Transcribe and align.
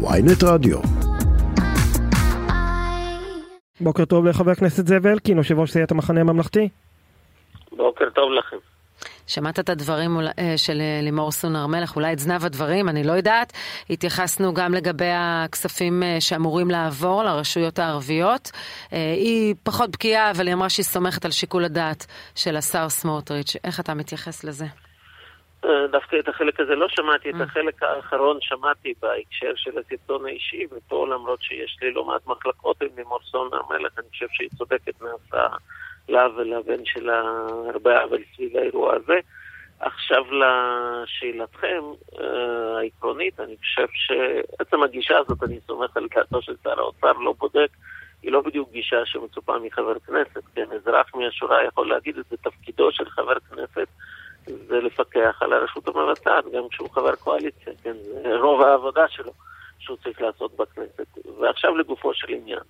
ויינט 0.00 0.42
רדיו. 0.44 0.78
בוקר 3.80 4.04
טוב 4.04 4.26
לחבר 4.26 4.50
הכנסת 4.50 4.86
זאב 4.86 5.06
אלקין, 5.06 5.36
יושב 5.36 5.58
ראש 5.58 5.70
סיעת 5.70 5.90
המחנה 5.90 6.20
הממלכתי. 6.20 6.68
בוקר 7.72 8.10
טוב 8.14 8.32
לכם. 8.32 8.56
שמעת 9.26 9.58
את 9.58 9.68
הדברים 9.68 10.18
אה, 10.20 10.54
של 10.56 10.80
אה, 10.80 11.00
לימור 11.02 11.32
סון 11.32 11.56
הר 11.56 11.66
מלך, 11.66 11.96
אולי 11.96 12.12
את 12.12 12.18
זנב 12.18 12.44
הדברים, 12.44 12.88
אני 12.88 13.04
לא 13.04 13.12
יודעת. 13.12 13.52
התייחסנו 13.90 14.54
גם 14.54 14.74
לגבי 14.74 15.10
הכספים 15.14 16.02
אה, 16.02 16.16
שאמורים 16.20 16.70
לעבור 16.70 17.22
לרשויות 17.22 17.78
הערביות. 17.78 18.50
היא 18.90 19.54
פחות 19.62 19.90
בקיאה, 19.90 20.30
אבל 20.30 20.46
היא 20.46 20.54
אמרה 20.54 20.68
שהיא 20.68 20.84
סומכת 20.84 21.24
על 21.24 21.30
שיקול 21.30 21.64
הדעת 21.64 22.06
של 22.34 22.56
השר 22.56 22.88
סמוטריץ'. 22.88 23.56
איך 23.64 23.80
אתה 23.80 23.94
מתייחס 23.94 24.44
לזה? 24.44 24.66
דווקא 25.90 26.16
את 26.18 26.28
החלק 26.28 26.60
הזה 26.60 26.74
לא 26.74 26.88
שמעתי, 26.88 27.30
את 27.30 27.40
החלק 27.40 27.82
האחרון 27.82 28.38
שמעתי 28.40 28.94
בהקשר 29.02 29.52
של 29.56 29.78
הסרטון 29.78 30.26
האישי, 30.26 30.66
ופה 30.70 31.06
למרות 31.08 31.42
שיש 31.42 31.78
לי 31.82 31.92
לא 31.92 32.04
מעט 32.04 32.26
מחלקות 32.26 32.82
עם 32.82 32.88
לימור 32.96 33.20
סון 33.30 33.48
הר 33.52 33.62
מלך, 33.70 33.98
אני 33.98 34.06
חושב 34.10 34.26
שהיא 34.32 34.48
צודקת 34.58 35.02
נעשה 35.02 35.46
לה 36.08 36.28
ולבן 36.36 36.84
שלה 36.84 37.22
הרבה 37.74 38.02
עוול 38.02 38.22
סביב 38.34 38.56
האירוע 38.56 38.94
הזה. 38.94 39.18
עכשיו 39.80 40.24
לשאלתכם 40.32 41.82
אה, 42.20 42.78
העקרונית, 42.78 43.40
אני 43.40 43.56
חושב 43.56 43.86
שעצם 43.92 44.82
הגישה 44.82 45.18
הזאת, 45.18 45.42
אני 45.42 45.60
סומך 45.66 45.96
על 45.96 46.06
דעתו 46.14 46.42
של 46.42 46.54
שר 46.64 46.80
האוצר, 46.80 47.12
לא 47.12 47.34
בודק, 47.38 47.68
היא 48.22 48.32
לא 48.32 48.40
בדיוק 48.40 48.72
גישה 48.72 49.06
שמצופה 49.06 49.58
מחבר 49.58 49.98
כנסת. 49.98 50.42
כן, 50.54 50.66
אזרח 50.76 51.14
מהשורה 51.14 51.64
יכול 51.64 51.88
להגיד 51.88 52.18
את 52.18 52.24
זה, 52.30 52.36
תפקידו 52.36 52.92
של 52.92 53.10
חבר 53.10 53.38
כנסת 53.50 53.88
זה 54.66 54.80
לפקח 54.80 55.38
על 55.40 55.52
הרשות 55.52 55.88
המבצעת, 55.88 56.44
גם 56.52 56.68
כשהוא 56.68 56.90
חבר 56.90 57.16
קואליציה, 57.16 57.72
כן, 57.82 57.96
זה 58.22 58.36
רוב 58.36 58.62
העבודה 58.62 59.08
שלו 59.08 59.32
שהוא 59.78 59.96
צריך 59.96 60.20
לעשות 60.20 60.56
בכנסת. 60.56 61.06
ועכשיו 61.40 61.76
לגופו 61.76 62.14
של 62.14 62.34
עניין. 62.34 62.60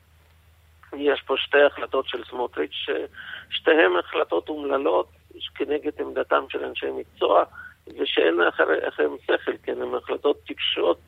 יש 0.96 1.22
פה 1.22 1.34
שתי 1.36 1.62
החלטות 1.62 2.08
של 2.08 2.24
סמוטריץ', 2.24 2.72
ששתיהן 2.72 3.96
החלטות 3.98 4.48
אומללות 4.48 5.08
כנגד 5.54 6.00
עמדתם 6.00 6.44
של 6.48 6.64
אנשי 6.64 6.86
מקצוע, 6.90 7.44
ושאין 7.98 8.40
אחריהם 8.88 9.16
שכל, 9.22 9.52
כן, 9.62 9.82
הן 9.82 9.94
החלטות 9.94 10.36
טיפשות, 10.46 10.98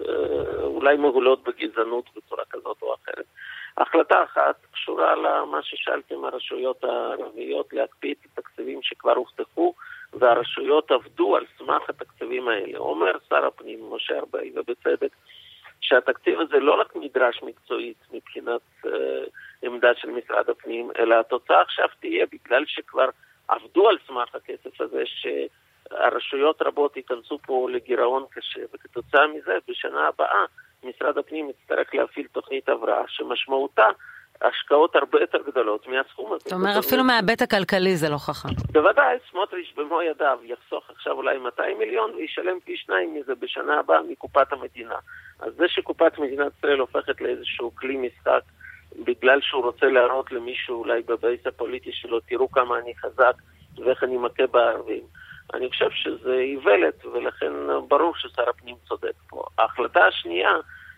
אה, 0.00 0.62
אולי 0.62 0.96
מהולות 0.96 1.44
בגזענות 1.44 2.04
בצורה 2.16 2.44
כזאת 2.50 2.82
או 2.82 2.94
אחרת. 2.94 3.24
החלטה 3.78 4.24
אחת 4.24 4.66
קשורה 4.72 5.16
למה 5.16 5.62
ששאלתם 5.62 6.24
הרשויות 6.24 6.84
הערביות 6.84 7.72
להקפיא 7.72 8.14
את 8.14 8.38
התקציבים 8.38 8.78
שכבר 8.82 9.12
הובטחו, 9.12 9.74
והרשויות 10.12 10.90
עבדו 10.90 11.36
על 11.36 11.44
סמך 11.58 11.90
התקציבים 11.90 12.48
האלה. 12.48 12.78
אומר 12.78 13.12
שר 13.28 13.46
הפנים 13.46 13.92
משה 13.92 14.18
ארבל, 14.18 14.48
ובצדק, 14.54 15.12
שהתקציב 15.80 16.40
הזה 16.40 16.56
לא 16.60 16.80
רק 16.80 16.96
נדרש 16.96 17.42
מקצועית 17.42 17.96
מבחינת 18.12 18.60
uh, 18.84 18.88
עמדה 19.62 19.94
של 19.94 20.10
משרד 20.10 20.50
הפנים, 20.50 20.90
אלא 20.98 21.20
התוצאה 21.20 21.60
עכשיו 21.62 21.88
תהיה 22.00 22.26
בגלל 22.32 22.64
שכבר 22.66 23.08
עבדו 23.48 23.88
על 23.88 23.96
סמך 24.06 24.34
הכסף 24.34 24.80
הזה, 24.80 25.02
שהרשויות 25.06 26.62
רבות 26.62 26.96
ייכנסו 26.96 27.38
פה 27.38 27.68
לגירעון 27.70 28.24
קשה, 28.30 28.60
וכתוצאה 28.74 29.26
מזה 29.26 29.58
בשנה 29.68 30.08
הבאה 30.08 30.44
משרד 30.84 31.18
הפנים 31.18 31.50
יצטרך 31.50 31.94
להפעיל 31.94 32.26
תוכנית 32.32 32.68
הבראה 32.68 33.02
שמשמעותה 33.08 33.86
השקעות 34.42 34.96
הרבה 34.96 35.20
יותר 35.20 35.38
גדולות 35.46 35.86
מהסכום 35.86 36.32
הזה. 36.32 36.44
זאת 36.44 36.52
אומרת, 36.52 36.76
אפילו 36.76 37.04
מההיבט 37.04 37.42
הכלכלי 37.42 37.96
זה 37.96 38.08
לא 38.08 38.16
חכם. 38.16 38.48
בוודאי, 38.72 39.16
סמוטריץ' 39.30 39.72
במו 39.76 40.02
ידיו 40.02 40.38
יחסוך 40.44 40.90
עכשיו 40.90 41.12
אולי 41.12 41.38
200 41.38 41.78
מיליון 41.78 42.10
וישלם 42.14 42.60
פי 42.64 42.76
שניים 42.76 43.14
מזה 43.14 43.34
בשנה 43.34 43.78
הבאה 43.78 44.02
מקופת 44.02 44.52
המדינה. 44.52 44.94
אז 45.40 45.52
זה 45.56 45.64
שקופת 45.68 46.18
מדינת 46.18 46.52
ישראל 46.58 46.78
הופכת 46.78 47.20
לאיזשהו 47.20 47.72
כלי 47.76 47.96
משחק 47.96 48.40
בגלל 49.04 49.40
שהוא 49.40 49.62
רוצה 49.62 49.86
להראות 49.86 50.32
למישהו 50.32 50.78
אולי 50.78 51.02
בבייס 51.02 51.46
הפוליטי 51.46 51.92
שלו, 51.92 52.20
תראו 52.20 52.50
כמה 52.50 52.78
אני 52.78 52.94
חזק 52.96 53.34
ואיך 53.78 54.04
אני 54.04 54.16
מכה 54.16 54.46
בערבים. 54.46 55.02
אני 55.54 55.70
חושב 55.70 55.90
שזה 55.90 56.34
איוולת, 56.34 57.04
ולכן 57.04 57.52
ברור 57.88 58.14
ששר 58.16 58.50
הפנים 58.50 58.76
צודק 58.88 59.12
פה. 59.28 59.44
ההחלטה 59.58 60.04
השנייה, 60.04 60.52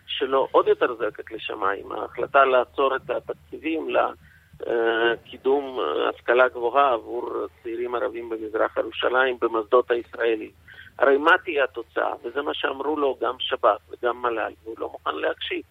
שלו 0.07 0.47
עוד 0.51 0.67
יותר 0.67 0.95
זועקת 0.95 1.31
לשמיים, 1.31 1.91
ההחלטה 1.91 2.45
לעצור 2.45 2.95
את 2.95 3.09
התקציבים 3.09 3.87
לקידום 4.59 5.79
השכלה 6.09 6.47
גבוהה 6.47 6.93
עבור 6.93 7.31
צעירים 7.63 7.95
ערבים 7.95 8.29
במזרח 8.29 8.77
ירושלים 8.77 9.37
במוסדות 9.41 9.91
הישראלים. 9.91 10.51
הרי 10.99 11.17
מה 11.17 11.31
תהיה 11.43 11.63
התוצאה? 11.63 12.13
וזה 12.23 12.41
מה 12.41 12.53
שאמרו 12.53 12.97
לו 12.97 13.17
גם 13.21 13.35
שב"כ 13.39 13.77
וגם 13.89 14.21
מל"ל, 14.21 14.51
והוא 14.63 14.75
לא 14.77 14.89
מוכן 14.89 15.15
להקשיב. 15.15 15.61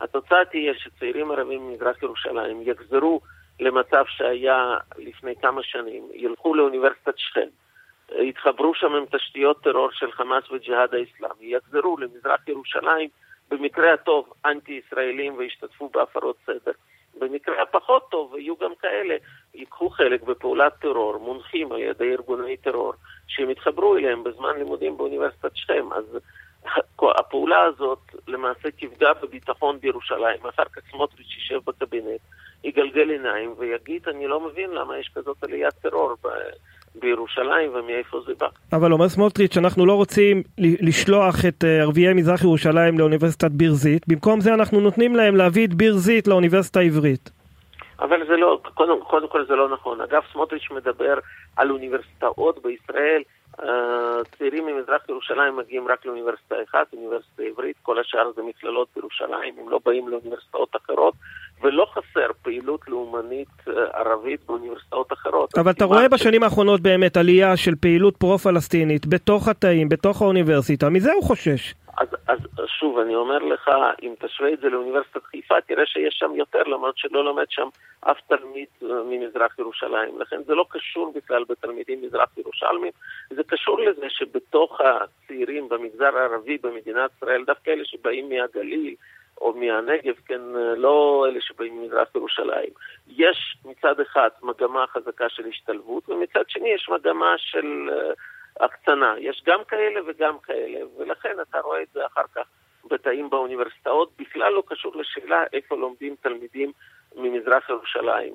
התוצאה 0.00 0.44
תהיה 0.44 0.74
שצעירים 0.74 1.30
ערבים 1.30 1.68
ממזרח 1.68 2.02
ירושלים 2.02 2.62
יחזרו 2.62 3.20
למצב 3.60 4.04
שהיה 4.06 4.76
לפני 4.98 5.34
כמה 5.42 5.62
שנים, 5.62 6.08
ילכו 6.14 6.54
לאוניברסיטת 6.54 7.18
שכם, 7.18 7.48
יתחברו 8.12 8.74
שם 8.74 8.94
עם 8.94 9.04
תשתיות 9.12 9.62
טרור 9.62 9.88
של 9.92 10.12
חמאס 10.12 10.50
וג'יהאד 10.50 10.94
האסלאמי, 10.94 11.54
יחזרו 11.54 11.96
למזרח 11.98 12.48
ירושלים, 12.48 13.08
במקרה 13.50 13.94
הטוב 13.94 14.32
אנטי-ישראלים 14.44 15.34
וישתתפו 15.38 15.88
בהפרות 15.88 16.36
סדר. 16.46 16.72
במקרה 17.18 17.62
הפחות 17.62 18.10
טוב, 18.10 18.36
יהיו 18.36 18.56
גם 18.56 18.74
כאלה, 18.80 19.16
ייקחו 19.54 19.90
חלק 19.90 20.22
בפעולת 20.22 20.72
טרור, 20.80 21.18
מונחים 21.18 21.72
על 21.72 21.78
ידי 21.78 22.12
ארגוני 22.12 22.56
טרור, 22.56 22.92
שהם 23.26 23.50
יתחברו 23.50 23.96
אליהם 23.96 24.24
בזמן 24.24 24.56
לימודים 24.58 24.96
באוניברסיטת 24.96 25.56
שכם. 25.56 25.92
אז 25.92 26.18
הפעולה 27.18 27.62
הזאת 27.62 27.98
למעשה 28.28 28.70
תפגע 28.70 29.12
בביטחון 29.12 29.80
בירושלים. 29.80 30.46
אחר 30.46 30.64
כך 30.64 30.82
סמוטריץ' 30.90 31.34
יישב 31.34 31.60
בקבינט, 31.64 32.20
יגלגל 32.64 33.10
עיניים 33.10 33.54
ויגיד, 33.58 34.08
אני 34.08 34.26
לא 34.26 34.40
מבין 34.40 34.70
למה 34.70 34.98
יש 34.98 35.10
כזאת 35.14 35.44
עליית 35.44 35.74
טרור 35.74 36.16
בירושלים 36.94 37.74
ומאיפה 37.74 38.20
זה 38.26 38.32
בא. 38.38 38.46
אבל 38.72 38.92
אומר 38.92 39.08
סמוטריץ', 39.08 39.56
אנחנו 39.56 39.86
לא 39.86 39.92
רוצים 39.92 40.42
לשלוח 40.58 41.34
את 41.48 41.64
אה, 41.64 41.80
ערביי 41.80 42.14
מזרח 42.14 42.42
ירושלים 42.42 42.98
לאוניברסיטת 42.98 43.50
ביר 43.50 43.72
זית, 43.72 44.08
במקום 44.08 44.40
זה 44.40 44.54
אנחנו 44.54 44.80
נותנים 44.80 45.16
להם 45.16 45.36
להביא 45.36 45.66
את 45.66 45.74
ביר 45.74 45.94
זית 45.96 46.28
לאוניברסיטה 46.28 46.80
העברית. 46.80 47.30
אבל 48.00 48.26
זה 48.26 48.36
לא, 48.36 48.60
קודם, 48.74 49.00
קודם 49.00 49.28
כל 49.28 49.46
זה 49.46 49.54
לא 49.54 49.68
נכון. 49.68 50.00
אגב, 50.00 50.22
סמוטריץ' 50.32 50.70
מדבר 50.70 51.14
על 51.56 51.70
אוניברסיטאות 51.70 52.62
בישראל. 52.62 53.22
אה, 53.62 54.24
צעירים 54.38 54.66
ממזרח 54.66 55.08
ירושלים 55.08 55.56
מגיעים 55.56 55.88
רק 55.88 56.06
לאוניברסיטה 56.06 56.54
אחת, 56.70 56.92
אוניברסיטה 56.92 57.42
עברית, 57.42 57.76
כל 57.82 57.98
השאר 58.00 58.32
זה 58.36 58.42
מכללות 58.42 58.88
בירושלים, 58.96 59.54
הם 59.58 59.68
לא 59.68 59.80
באים 59.84 60.08
לאוניברסיטאות 60.08 60.76
אחרות. 60.76 61.14
ולא 61.62 61.86
חסר 61.92 62.26
פעילות 62.42 62.88
לאומנית 62.88 63.48
אה, 63.68 63.72
ערבית 64.00 64.40
באוניברסיטאות 64.46 65.12
אחרות. 65.12 65.58
אבל 65.58 65.70
אתה 65.70 65.84
רואה 65.84 66.08
בשנים 66.08 66.42
האחרונות 66.42 66.80
באמת 66.80 67.16
עלייה 67.16 67.56
של 67.56 67.74
פעילות 67.80 68.16
פרו-פלסטינית 68.16 69.06
בתוך 69.06 69.48
התאים, 69.48 69.88
בתוך 69.88 70.22
האוניברסיטה, 70.22 70.88
מזה 70.88 71.12
הוא 71.12 71.24
חושש. 71.24 71.74
אז, 72.00 72.08
אז 72.26 72.38
שוב, 72.66 72.98
אני 72.98 73.14
אומר 73.14 73.38
לך, 73.38 73.70
אם 74.02 74.14
תשווה 74.20 74.52
את 74.52 74.60
זה 74.60 74.68
לאוניברסיטת 74.68 75.24
חיפה, 75.24 75.54
תראה 75.66 75.86
שיש 75.86 76.14
שם 76.18 76.32
יותר, 76.34 76.62
למרות 76.62 76.98
שלא 76.98 77.24
לומד 77.24 77.44
שם 77.48 77.68
אף 78.00 78.16
תלמיד 78.28 78.66
אה, 78.82 78.88
ממזרח 79.10 79.58
ירושלים. 79.58 80.20
לכן 80.20 80.42
זה 80.46 80.54
לא 80.54 80.66
קשור 80.70 81.12
בכלל 81.16 81.44
בתלמידים 81.48 82.02
מזרח 82.02 82.28
ירושלמים, 82.38 82.92
זה 83.30 83.42
קשור 83.44 83.80
לזה 83.80 84.06
שבתוך 84.08 84.80
הצעירים 84.80 85.68
במגזר 85.68 86.16
הערבי 86.16 86.58
במדינת 86.62 87.10
ישראל, 87.16 87.44
דווקא 87.44 87.70
אלה 87.70 87.84
שבאים 87.84 88.28
מהגליל, 88.28 88.94
או 89.40 89.52
מהנגב, 89.52 90.14
כן, 90.26 90.40
לא 90.76 91.26
אלה 91.28 91.40
שבאים 91.40 91.82
ממזרח 91.82 92.08
ירושלים. 92.14 92.70
יש 93.08 93.56
מצד 93.64 94.00
אחד 94.00 94.28
מגמה 94.42 94.86
חזקה 94.86 95.28
של 95.28 95.46
השתלבות, 95.46 96.08
ומצד 96.08 96.44
שני 96.48 96.68
יש 96.68 96.88
מגמה 96.88 97.34
של 97.38 97.88
uh, 97.88 98.64
הקצנה. 98.64 99.14
יש 99.18 99.42
גם 99.46 99.64
כאלה 99.68 100.00
וגם 100.06 100.38
כאלה, 100.38 100.80
ולכן 100.98 101.36
אתה 101.42 101.60
רואה 101.60 101.82
את 101.82 101.88
זה 101.92 102.06
אחר 102.06 102.24
כך 102.34 102.46
בתאים 102.84 103.30
באוניברסיטאות, 103.30 104.10
בכלל 104.18 104.52
לא 104.52 104.62
קשור 104.66 104.96
לשאלה 104.96 105.44
איפה 105.52 105.76
לומדים 105.76 106.16
תלמידים 106.20 106.72
ממזרח 107.16 107.70
ירושלים. 107.70 108.32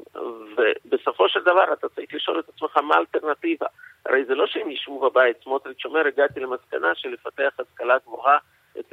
ובסופו 0.57 1.29
של 1.29 1.39
דבר 1.41 1.73
אתה 1.73 1.89
צריך 1.89 2.13
לשאול 2.13 2.39
את 2.39 2.49
עצמך 2.49 2.77
מה 2.77 2.95
האלטרנטיבה. 2.95 3.67
הרי 4.05 4.25
זה 4.25 4.35
לא 4.35 4.47
שהם 4.47 4.71
ישבו 4.71 4.99
בבית, 4.99 5.37
סמוטריץ' 5.43 5.85
אומר, 5.85 6.07
הגעתי 6.07 6.39
למסקנה 6.39 6.95
שלפתח 6.95 7.53
השכלה 7.59 7.97
גבוהה 7.97 8.37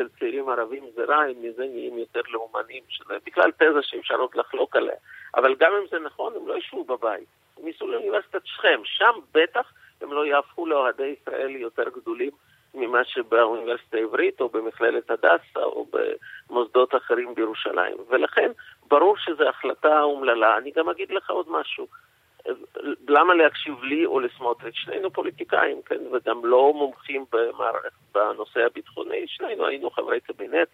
אצל 0.03 0.19
צעירים 0.19 0.49
ערבים 0.49 0.85
זה 0.95 1.05
רע, 1.05 1.23
הם 1.23 1.43
מזה 1.43 1.65
נהיים 1.67 1.99
יותר 1.99 2.21
לאומנים, 2.29 2.83
שזה 2.89 3.15
בכלל 3.27 3.51
תזה 3.51 3.83
שאפשר 3.83 4.15
עוד 4.15 4.31
לחלוק 4.35 4.77
עליה. 4.77 4.97
אבל 5.37 5.55
גם 5.55 5.73
אם 5.73 5.87
זה 5.91 5.99
נכון, 5.99 6.33
הם 6.37 6.49
לא 6.49 6.59
ישבו 6.59 6.85
בבית. 6.85 7.29
הם 7.59 7.67
ייסעו 7.67 7.89
לאוניברסיטת 7.89 8.47
שכם, 8.47 8.81
שם 8.85 9.13
בטח 9.35 9.73
הם 10.01 10.13
לא 10.13 10.27
יהפכו 10.27 10.67
לאוהדי 10.67 11.15
ישראל 11.21 11.51
יותר 11.51 11.89
גדולים 11.89 12.31
ממה 12.75 13.05
שבאוניברסיטה 13.05 13.97
העברית 13.97 14.41
או 14.41 14.49
במכללת 14.49 15.11
הדסה 15.11 15.63
או 15.63 15.87
במוסדות 16.51 16.95
אחרים 16.95 17.35
בירושלים. 17.35 17.97
ולכן 18.09 18.51
ברור 18.89 19.17
שזו 19.17 19.49
החלטה 19.49 20.03
אומללה. 20.03 20.59
אני 20.59 20.71
גם 20.71 20.89
אגיד 20.89 21.11
לך 21.11 21.31
עוד 21.31 21.47
משהו. 21.51 21.87
למה 23.09 23.35
להקשיב 23.35 23.83
לי 23.83 24.07
או 24.07 24.21
לסמוטריץ'? 24.21 24.75
שנינו 24.75 25.11
פוליטיקאים, 25.11 25.83
כן, 25.83 26.01
וגם 26.13 26.45
לא 26.45 26.73
מומחים 26.75 27.25
במערכת, 27.33 27.93
בנושא 28.15 28.61
הביטחוני, 28.61 29.25
שנינו 29.27 29.67
היינו 29.67 29.91
חברי 29.91 30.21
קבינט. 30.21 30.69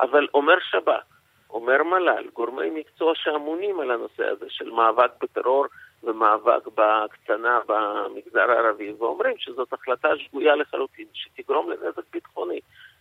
אבל 0.00 0.26
אומר 0.34 0.54
שב"כ, 0.70 1.02
אומר 1.50 1.82
מל"ל, 1.82 2.24
גורמי 2.32 2.70
מקצוע 2.70 3.12
שאמונים 3.14 3.80
על 3.80 3.90
הנושא 3.90 4.24
הזה 4.24 4.46
של 4.48 4.70
מאבק 4.70 5.10
בטרור 5.22 5.66
ומאבק 6.02 6.66
בהקצנה 6.74 7.60
במגזר 7.66 8.50
הערבי, 8.50 8.92
ואומרים 8.98 9.34
שזאת 9.38 9.72
החלטה 9.72 10.08
שגויה 10.16 10.56
לחלוטין, 10.56 11.06
שתגרום 11.12 11.70
לנזק 11.70 12.02
ביטחוני. 12.12 12.60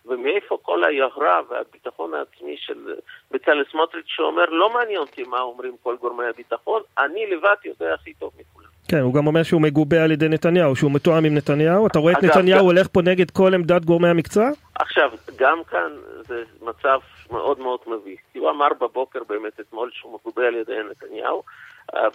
ומאיפה 0.09 0.57
כל 0.61 0.83
היוהרה 0.83 1.41
והביטחון 1.49 2.13
העצמי 2.13 2.57
של 2.57 2.95
בצלאל 3.31 3.63
סמוטריץ' 3.71 4.05
שאומר, 4.07 4.45
לא 4.45 4.69
מעניין 4.69 4.99
אותי 4.99 5.23
מה 5.23 5.41
אומרים 5.41 5.77
כל 5.83 5.95
גורמי 5.97 6.25
הביטחון, 6.25 6.81
אני 6.97 7.27
לבד 7.27 7.55
יודע 7.65 7.93
הכי 7.93 8.13
טוב 8.13 8.31
מכולם. 8.39 8.68
כן, 8.89 8.99
הוא 8.99 9.13
גם 9.13 9.27
אומר 9.27 9.43
שהוא 9.43 9.61
מגובה 9.61 10.03
על 10.03 10.11
ידי 10.11 10.29
נתניהו, 10.29 10.75
שהוא 10.75 10.91
מתואם 10.91 11.25
עם 11.25 11.35
נתניהו. 11.35 11.87
אתה 11.87 11.99
רואה 11.99 12.13
את 12.13 12.23
נתניהו 12.23 12.65
הולך 12.65 12.87
פה 12.91 13.01
נגד 13.01 13.31
כל 13.31 13.53
עמדת 13.53 13.85
גורמי 13.85 14.07
המקצוע? 14.07 14.49
עכשיו, 14.75 15.11
גם 15.35 15.57
כאן 15.69 15.91
זה 16.27 16.43
מצב 16.61 16.99
מאוד 17.31 17.59
מאוד 17.59 17.79
מביך. 17.87 18.19
כי 18.33 18.39
הוא 18.39 18.49
אמר 18.49 18.67
בבוקר 18.81 19.19
באמת 19.29 19.59
אתמול 19.59 19.89
שהוא 19.93 20.19
מגובה 20.19 20.47
על 20.47 20.55
ידי 20.55 20.77
נתניהו. 20.91 21.43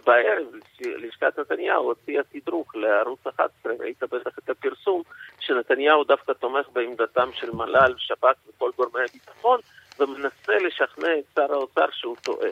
בערב 0.06 0.46
לשכת 0.80 1.38
נתניהו 1.38 1.84
הוציאה 1.84 2.22
תדרוך 2.32 2.76
לערוץ 2.76 3.26
11, 3.26 3.72
ראית 3.80 4.02
בטח 4.02 4.38
את 4.38 4.50
הפרסום, 4.50 5.02
שנתניהו 5.40 6.04
דווקא 6.04 6.32
תומך 6.32 6.66
בעמדתם 6.72 7.28
של 7.32 7.50
מל"ל, 7.50 7.94
שב"כ 7.96 8.48
וכל 8.48 8.70
גורמי 8.76 9.04
הביטחון, 9.10 9.60
ומנסה 10.00 10.52
לשכנע 10.67 11.19
את 11.19 11.25
שר 11.35 11.52
האוצר 11.52 11.87
שהוא 11.93 12.17
טועה. 12.23 12.49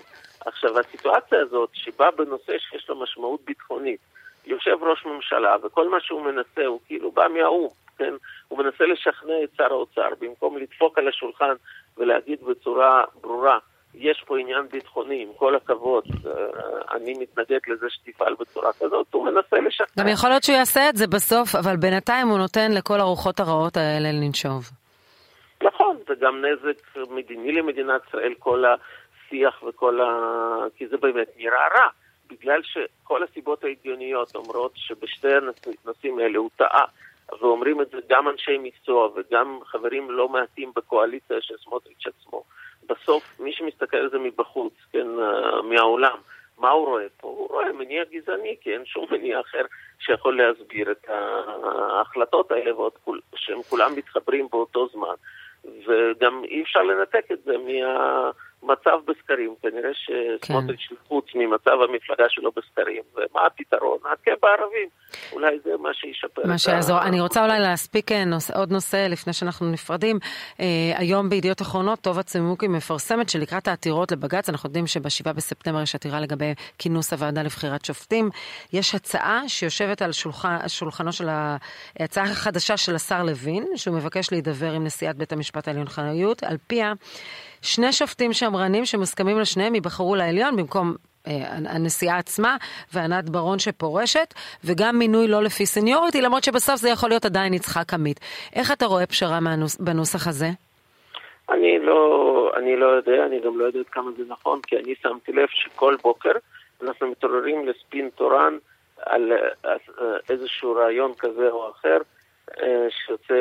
עכשיו, 0.47 0.79
הסיטואציה 0.79 1.41
הזאת, 1.41 1.71
שבה 1.73 2.11
בנושא 2.11 2.59
שיש 2.59 2.89
לו 2.89 3.03
משמעות 3.03 3.41
ביטחונית, 3.45 4.01
יושב 4.47 4.77
ראש 4.83 5.07
ממשלה, 5.07 5.57
וכל 5.63 5.89
מה 5.89 6.01
שהוא 6.01 6.23
מנסה 6.23 6.67
הוא 6.67 6.81
כאילו 6.87 7.11
בא 7.11 7.29
מהאו"ם, 7.35 7.69
כן? 7.99 8.15
הוא 8.49 8.59
מנסה 8.59 8.85
לשכנע 8.85 9.35
את 9.45 9.51
שר 9.57 9.73
האוצר, 9.73 10.09
במקום 10.21 10.59
לדפוק 10.59 10.99
על 10.99 11.09
השולחן 11.09 11.55
ולהגיד 11.97 12.39
בצורה 12.45 13.05
ברורה, 13.21 13.59
יש 13.95 14.25
פה 14.27 14.39
עניין 14.39 14.69
ביטחוני, 14.73 15.23
עם 15.23 15.29
כל 15.37 15.57
הכבוד, 15.57 16.05
אה, 16.27 16.97
אני 16.97 17.13
מתנגד 17.13 17.59
לזה 17.69 17.87
שתפעל 17.91 18.35
בצורה 18.41 18.73
כזאת, 18.73 19.07
הוא 19.11 19.25
מנסה 19.25 19.57
לשכנע. 19.67 20.05
גם 20.05 20.09
יכול 20.09 20.31
להיות 20.31 20.43
שהוא 20.43 20.57
יעשה 20.57 20.89
את 20.89 20.97
זה 20.97 21.07
בסוף, 21.07 21.55
אבל 21.55 21.77
בינתיים 21.77 22.29
הוא 22.29 22.39
נותן 22.39 22.73
לכל 22.73 23.01
הרוחות 23.01 23.41
הרעות 23.41 23.77
האלה 23.77 24.13
לנשוב. 24.13 24.82
זה 26.15 26.21
גם 26.21 26.45
נזק 26.45 26.97
מדיני 27.11 27.53
למדינת 27.53 28.01
ישראל, 28.09 28.35
כל 28.39 28.65
השיח 28.65 29.63
וכל 29.63 30.01
ה... 30.01 30.09
כי 30.77 30.89
זה 30.89 30.97
באמת 30.97 31.29
נראה 31.37 31.69
רע. 31.69 31.89
בגלל 32.31 32.61
שכל 32.63 33.23
הסיבות 33.23 33.65
ההגיוניות 33.65 34.35
אומרות 34.35 34.73
שבשתי 34.75 35.29
הנושאים 35.85 36.19
האלה 36.19 36.39
הוא 36.39 36.51
טעה, 36.57 36.85
ואומרים 37.41 37.83
את 37.83 37.91
זה 37.91 37.99
גם 38.09 38.29
אנשי 38.29 38.59
מקצוע 38.59 39.09
וגם 39.15 39.59
חברים 39.65 40.11
לא 40.11 40.29
מעטים 40.29 40.73
בקואליציה 40.77 41.37
של 41.41 41.55
סמוטריץ' 41.65 42.07
עצמו. 42.07 42.43
בסוף, 42.89 43.41
מי 43.41 43.53
שמסתכל 43.53 43.97
על 43.97 44.11
זה 44.11 44.19
מבחוץ, 44.19 44.75
כן, 44.93 45.07
uh, 45.19 45.63
מהעולם, 45.63 46.17
מה 46.59 46.71
הוא 46.71 46.87
רואה 46.87 47.07
פה? 47.17 47.29
הוא 47.29 47.49
רואה 47.49 47.73
מניע 47.73 48.05
גזעני, 48.05 48.57
כי 48.61 48.73
אין 48.73 48.85
שום 48.85 49.07
מניע 49.11 49.41
אחר 49.41 49.65
שיכול 49.99 50.43
להסביר 50.43 50.91
את 50.91 51.07
ההחלטות 51.09 52.53
האלה, 52.53 52.75
ועוד 52.75 52.93
כול, 53.05 53.21
שהם 53.35 53.63
כולם 53.63 53.97
מתחברים 53.97 54.49
באותו 54.51 54.89
זמן. 54.89 55.15
וגם 55.65 56.45
אי 56.45 56.63
אפשר 56.63 56.83
לנתק 56.83 57.25
את 57.33 57.43
זה 57.45 57.53
מה... 57.59 58.31
מצב 58.63 58.99
בסקרים, 59.07 59.55
כנראה 59.63 59.91
שסמוטריץ' 59.95 60.87
כן. 60.89 60.95
חוץ 61.09 61.25
ממצב 61.35 61.71
המפלגה 61.71 62.25
שלו 62.29 62.51
בסקרים, 62.57 63.03
ומה 63.15 63.47
הפתרון? 63.47 63.99
נעכה 64.05 64.31
בערבים, 64.43 64.89
אולי 65.33 65.59
זה 65.65 65.71
מה 65.81 65.95
שישפר. 65.95 66.43
מה 66.45 66.59
שיעזור. 66.59 66.97
ה... 66.97 67.03
אני 67.03 67.21
רוצה 67.21 67.45
אולי 67.45 67.61
להספיק 67.61 68.13
אה, 68.13 68.25
נוס... 68.25 68.51
עוד 68.51 68.73
נושא 68.73 69.07
לפני 69.11 69.33
שאנחנו 69.33 69.71
נפרדים. 69.71 70.19
אה, 70.61 70.67
היום 70.97 71.29
בידיעות 71.29 71.63
אחרונות, 71.63 71.99
טובה 71.99 72.23
צימוקי 72.23 72.69
מפרסמת 72.69 73.29
שלקראת 73.29 73.69
העתירות 73.69 74.13
לבג"ץ, 74.13 74.49
אנחנו 74.49 74.67
יודעים 74.69 74.87
שב-7 74.87 75.33
בספטמבר 75.33 75.83
יש 75.83 75.95
עתירה 75.95 76.21
לגבי 76.21 76.55
כינוס 76.79 77.13
הוועדה 77.13 77.43
לבחירת 77.43 77.85
שופטים. 77.85 78.31
יש 78.73 78.95
הצעה 78.95 79.49
שיושבת 79.49 80.03
על 80.03 80.13
שולחן, 80.13 80.57
שולחנו 80.69 81.13
של 81.13 81.29
ה... 81.29 81.57
הצעה 82.01 82.27
חדשה 82.27 82.77
של 82.77 82.95
השר 82.95 83.23
לוין, 83.23 83.67
שהוא 83.77 83.97
מבקש 83.97 84.33
להידבר 84.33 84.73
עם 84.73 84.85
נשיאת 84.85 85.17
בית 85.17 85.33
המשפט 85.33 85.69
העליון 85.69 85.89
חיות, 85.89 86.43
על 86.43 86.57
פיה 86.67 86.93
שני 87.63 87.93
שופטים 87.93 88.33
שמרנים 88.33 88.85
שמוסכמים 88.85 89.39
על 89.39 89.45
שניהם 89.45 89.75
ייבחרו 89.75 90.15
לעליון 90.15 90.57
במקום 90.57 90.95
אה, 91.27 91.33
הנשיאה 91.75 92.19
עצמה 92.19 92.57
וענת 92.93 93.31
ברון 93.31 93.59
שפורשת, 93.59 94.35
וגם 94.65 94.99
מינוי 94.99 95.29
לא 95.29 95.43
לפי 95.43 95.67
סניוריטי, 95.67 96.21
למרות 96.21 96.45
שבסוף 96.45 96.77
זה 96.77 96.89
יכול 96.89 97.09
להיות 97.09 97.25
עדיין 97.25 97.55
יצחק 97.55 97.95
עמית. 97.95 98.21
איך 98.57 98.73
אתה 98.73 98.87
רואה 98.87 99.07
פשרה 99.07 99.39
בנוסח 99.81 100.27
הזה? 100.27 100.47
אני 101.51 101.79
לא, 101.79 102.53
אני 102.57 102.77
לא 102.77 102.87
יודע, 102.87 103.27
אני 103.27 103.41
גם 103.41 103.59
לא 103.59 103.65
יודע 103.65 103.81
כמה 103.93 104.11
זה 104.17 104.23
נכון, 104.29 104.61
כי 104.67 104.77
אני 104.77 104.95
שמתי 105.03 105.33
לב 105.33 105.49
שכל 105.51 105.97
בוקר 106.03 106.33
אנחנו 106.83 107.11
מתעוררים 107.11 107.69
לספין 107.69 108.11
תורן 108.15 108.59
על 109.07 109.33
אה, 109.65 109.73
איזשהו 110.31 110.75
רעיון 110.75 111.13
כזה 111.19 111.49
או 111.51 111.71
אחר. 111.71 111.99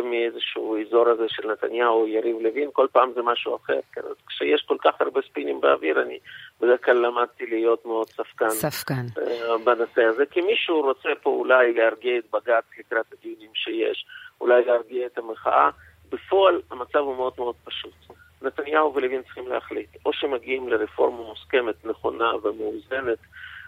מאיזשהו 0.01 0.77
אזור 0.81 1.09
הזה 1.09 1.25
של 1.27 1.51
נתניהו, 1.51 2.07
יריב 2.07 2.37
לוין, 2.39 2.69
כל 2.73 2.87
פעם 2.91 3.11
זה 3.15 3.21
משהו 3.21 3.55
אחר. 3.55 3.79
כן? 3.93 4.01
אז 4.01 4.15
כשיש 4.27 4.65
כל 4.67 4.77
כך 4.83 5.01
הרבה 5.01 5.21
ספינים 5.29 5.61
באוויר, 5.61 6.01
אני 6.01 6.19
בדרך 6.61 6.85
כלל 6.85 6.97
למדתי 6.97 7.45
להיות 7.45 7.85
מאוד 7.85 8.07
ספקן. 8.07 8.49
ספקן. 8.49 9.05
אה, 9.17 9.57
בנושא 9.57 10.03
הזה, 10.03 10.25
כי 10.25 10.41
מישהו 10.41 10.81
רוצה 10.81 11.09
פה 11.23 11.29
אולי 11.29 11.73
להרגיע 11.73 12.17
את 12.17 12.23
בג"ץ 12.33 12.63
לקראת 12.79 13.05
הדיונים 13.13 13.51
שיש, 13.53 14.05
אולי 14.41 14.65
להרגיע 14.65 15.05
את 15.05 15.17
המחאה. 15.17 15.69
בפועל 16.09 16.61
המצב 16.71 16.99
הוא 16.99 17.15
מאוד 17.15 17.33
מאוד 17.37 17.55
פשוט. 17.63 17.93
נתניהו 18.41 18.93
ולוין 18.95 19.21
צריכים 19.21 19.47
להחליט, 19.47 19.89
או 20.05 20.13
שמגיעים 20.13 20.69
לרפורמה 20.69 21.17
מוסכמת, 21.17 21.85
נכונה 21.85 22.31
ומאוזנת, 22.43 23.19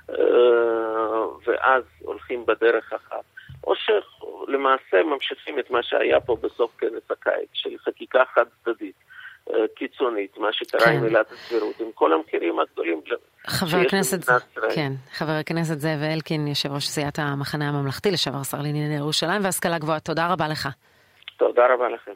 אה, 0.09 1.25
ואז 1.45 1.83
הולכים 2.01 2.45
בדרך 2.45 2.93
אחת, 2.93 3.23
או 3.67 3.73
שלמעשה 3.75 5.03
ממשיכים 5.03 5.59
את 5.59 5.71
מה 5.71 5.83
שהיה 5.83 6.19
פה 6.19 6.37
בסוף 6.41 6.71
כנס 6.77 7.11
הקיץ, 7.11 7.49
של 7.53 7.69
חקיקה 7.77 8.23
חד 8.33 8.45
צדדית. 8.63 8.95
אה, 9.49 9.55
קיצונית, 9.75 10.37
מה 10.37 10.53
שקרה 10.53 10.81
כן. 10.81 10.97
עם 10.97 11.03
עילת 11.03 11.31
הסבירות, 11.31 11.79
עם 11.79 11.91
כל 11.93 12.13
המחירים 12.13 12.59
הגדולים 12.59 13.01
חבר 13.47 13.77
הכנסת, 13.77 14.29
כן, 14.75 14.91
חבר 15.11 15.31
הכנסת 15.31 15.79
זאב 15.79 15.99
אלקין, 16.13 16.47
יושב 16.47 16.71
ראש 16.71 16.87
סיעת 16.87 17.19
המחנה 17.19 17.69
הממלכתי, 17.69 18.11
לשעבר 18.11 18.43
שר 18.43 18.57
לענייני 18.57 18.95
ירושלים 18.95 19.43
והשכלה 19.43 19.77
גבוהה, 19.77 19.99
תודה 19.99 20.27
רבה 20.27 20.47
לך. 20.47 20.69
תודה 21.37 21.73
רבה 21.73 21.89
לכם. 21.89 22.13